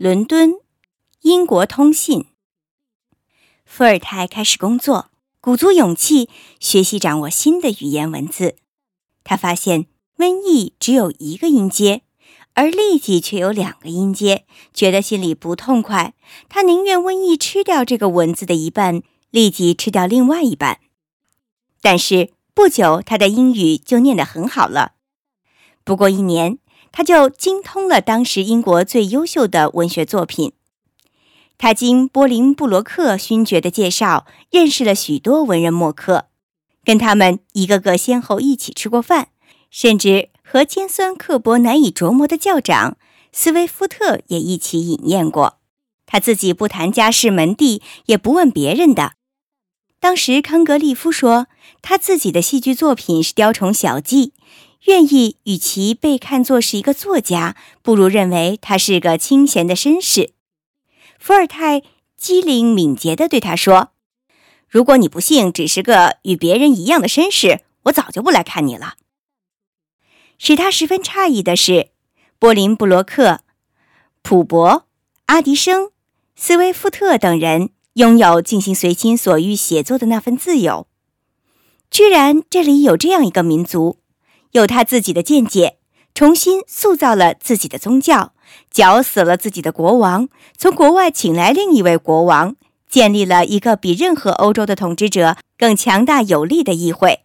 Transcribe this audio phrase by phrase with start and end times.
[0.00, 0.54] 伦敦，
[1.22, 2.26] 英国通信。
[3.64, 5.10] 伏尔泰开始工作，
[5.40, 8.54] 鼓足勇气学习掌握新的语言文字。
[9.24, 9.86] 他发现
[10.18, 12.02] 瘟疫只有一个音阶，
[12.54, 16.14] 而痢疾却有两个音阶，觉得心里不痛快。
[16.48, 20.78] 他宁愿瘟疫吃掉这个文字的一半，痢疾吃掉另外一半。
[21.80, 24.92] 但是不久，他的英语就念得很好了。
[25.82, 26.60] 不过一年，
[26.92, 30.52] 他就精通了当时英国最优秀的文学作品。
[31.56, 36.26] 他经波林布罗克勋爵的介绍，认识了许多文人墨客，
[36.84, 39.28] 跟他们一个个先后一起吃过饭，
[39.70, 42.96] 甚至和尖酸刻薄、难以琢磨的教长
[43.32, 45.58] 斯威夫特也一起饮宴过。
[46.06, 49.12] 他自己不谈家世门第，也不问别人的。
[50.00, 51.48] 当时康格利夫说，
[51.82, 54.32] 他自己的戏剧作品是雕虫小技，
[54.84, 60.32] 愿意与其被看作是一个作家，不如认为他是个清闲的绅士。
[61.18, 61.82] 伏尔泰
[62.16, 63.90] 机灵敏捷地对他说
[64.68, 68.94] ：“如果你不幸只是个与别人一样的绅士，我早就不来看你了。”
[70.38, 71.90] 使他十分诧异的是，
[72.38, 73.40] 波林布罗克、
[74.22, 74.86] 普伯、
[75.26, 75.90] 阿迪生、
[76.36, 80.86] 斯威夫特等人拥有进行随心所欲写作的那份自由。
[81.90, 83.98] 居然这里有这样一个民族，
[84.52, 85.78] 有他自己的见解，
[86.14, 88.32] 重新塑造了自己的宗教。
[88.70, 92.56] 绞死了自己的国王，从国外请来另一位国王，
[92.88, 97.20] 建立了一个比任何欧洲的统治者更强大有力的议会。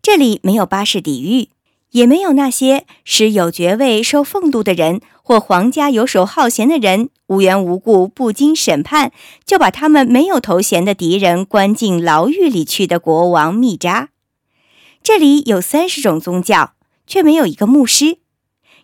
[0.00, 1.48] 这里没有巴士底狱，
[1.90, 9.10] 也没有那些使有爵位、受俸禄的人或皇家游手好闲的人无缘无故不经审判
[9.44, 14.10] 就把他们没有头衔的敌人关进牢狱里去的国王密扎。
[15.08, 16.74] 这里有三十种宗教，
[17.06, 18.18] 却没有一个牧师。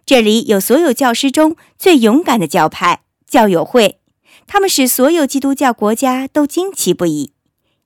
[0.06, 4.00] 这里有所有教师中最勇敢的教派——教友会，
[4.46, 7.32] 他们使所有基督教国家都惊奇不已，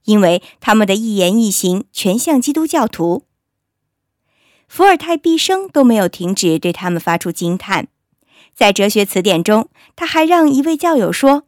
[0.05, 3.25] 因为他们的一言一行全像基督教徒。
[4.69, 7.89] 伏尔泰毕生都没有停止对他们发出惊叹。
[8.55, 11.43] 在哲学词典中，他还让一位教友说：“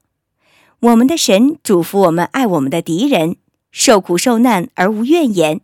[0.90, 3.36] 我们的神嘱咐我们爱我们的敌人，
[3.70, 5.60] 受苦受难而无怨言。”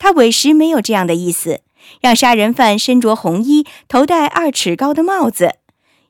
[0.00, 1.60] 他委实没有这样的意思。
[2.00, 5.56] 让杀人犯身着红衣，头戴二尺高的帽子，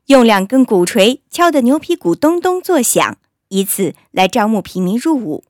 [0.07, 5.45] 用两根鼓槌敲得牛皮鼓咚咚作响，以此来招募平民入伍。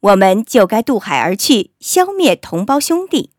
[0.00, 3.30] 我们就该渡海而去，消灭同胞兄弟。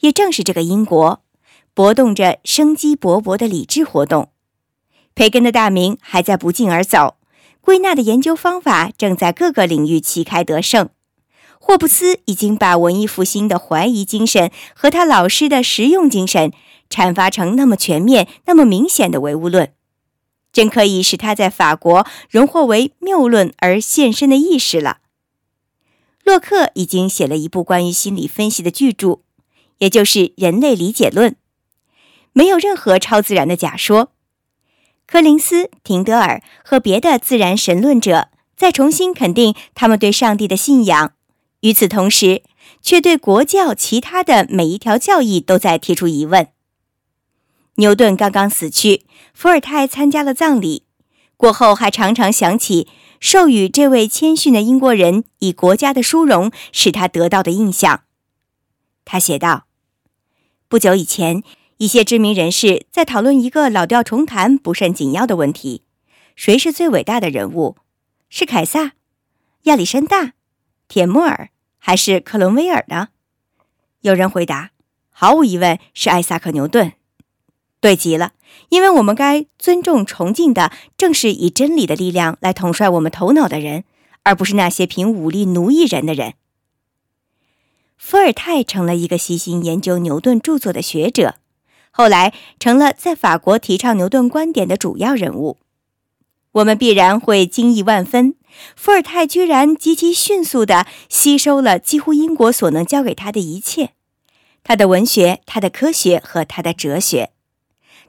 [0.00, 1.22] 也正是这个英国，
[1.74, 4.30] 搏动着生机勃勃的理智活动。
[5.14, 7.16] 培根的大名还在不胫而走，
[7.60, 10.90] 归纳的研究方法正在各个领域旗开得胜。
[11.68, 16.50] 霍布斯已经把文艺复兴的怀疑精神和他老师的实用精神
[16.88, 19.74] 阐发成那么全面、那么明显的唯物论，
[20.50, 25.00] 真可以使他在法国荣获为谬论而现身的意识了。
[26.24, 29.20] 洛克已经写了一部关于心理分析的巨著，
[29.76, 31.32] 也就是《人类理解论》，
[32.32, 34.12] 没有任何超自然的假说。
[35.06, 41.12] 柯林斯、廷德尔和别的自然神论者再重新肯定他们对上帝的信仰。
[41.60, 42.42] 与此同时，
[42.80, 46.48] 却对国教其他的每一条教义都在提出疑问。
[47.76, 50.84] 牛顿刚刚死去，伏尔泰参加了葬礼，
[51.36, 52.88] 过后还常常想起
[53.20, 58.02] 授予这位谦逊的英国人以国家的殊荣使他得到的印象。
[59.04, 59.66] 他写道
[60.68, 61.42] ：“不久以前，
[61.78, 65.82] 一些知名人士在讨论一个老调重弹、不甚紧要的问题：
[66.36, 67.76] 谁是最伟大的人物？
[68.28, 68.92] 是凯撒、
[69.62, 70.34] 亚历山大？”
[70.88, 73.08] 铁木尔还是克伦威尔呢？
[74.00, 74.70] 有人回答
[75.12, 76.92] ：“毫无疑问是艾萨克·牛顿。”
[77.80, 78.32] 对极了，
[78.70, 83.84] 因为我们该尊重崇敬的正是以真理的力量来统帅我们头脑的人，
[84.24, 86.34] 而不是那些凭武力奴役人的人。
[87.96, 91.36] 伏尔泰成了一个悉心研究牛顿著作的学者，
[91.90, 95.58] 后来成了在法国提倡牛顿观点的主要人物。
[96.52, 98.37] 我们必然会惊异万分。
[98.76, 103.92] 伏尔泰居然极其迅速地吸收了几乎英国所能教给他的一切，
[104.62, 107.30] 他的文学、他的科学和他的哲学。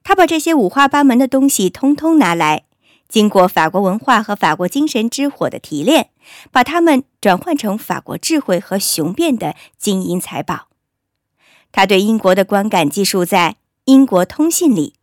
[0.03, 2.63] 他把这些五花八门的东西通通拿来，
[3.07, 6.09] 经过法国文化和法国精神之火的提炼，
[6.51, 10.69] 把它们转换成法国智慧和雄辩的金银财宝。
[11.71, 13.51] 他对英国的观感记述在
[13.85, 14.95] 《英国通信》里，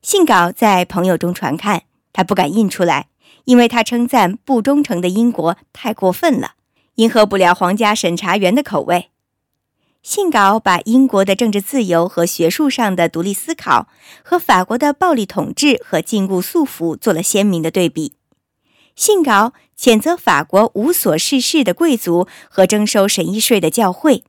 [0.00, 1.82] 信稿在朋友中传看，
[2.12, 3.08] 他不敢印出来。
[3.48, 6.52] 因为他称赞不忠诚的英国太过分了，
[6.96, 9.08] 迎合不了皇家审查员的口味。
[10.02, 13.88] 信稿把英国的政治自由和学术上的独立思考，
[14.22, 18.12] 和法国的暴力统治和禁锢束缚做了鲜明的对比。
[18.94, 24.24] 信稿谴责法国无所事事的贵族和征收神医税的教会，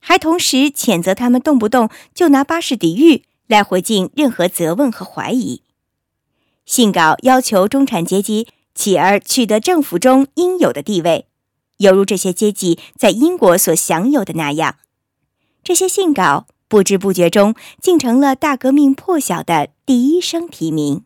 [0.00, 5.60] 还同时谴责他们动不动就拿巴士底狱来回敬任何责问和怀疑。
[6.66, 11.26] 信稿要求中产阶级起而取得政府中应有的地位，
[11.78, 14.76] 犹如这些阶级在英国所享有的那样。
[15.64, 21.05] 这些信稿不知不觉中竟成了大革命破晓的第一声提名。